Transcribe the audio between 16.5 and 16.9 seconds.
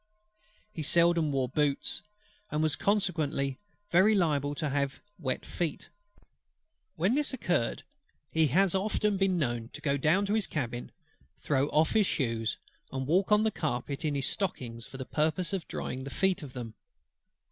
them.